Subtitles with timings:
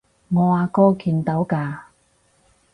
[0.33, 1.77] 我阿哥見到㗎